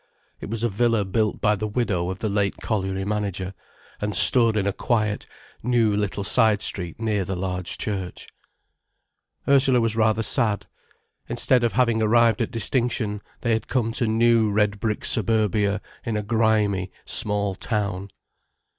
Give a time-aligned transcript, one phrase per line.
[0.39, 3.53] It was a villa built by the widow of the late colliery manager,
[4.01, 5.27] and stood in a quiet,
[5.61, 8.27] new little side street near the large church.
[9.47, 10.65] Ursula was rather sad.
[11.29, 16.17] Instead of having arrived at distinction they had come to new red brick suburbia in
[16.17, 18.05] a grimy, small town.
[18.05, 18.09] Mrs.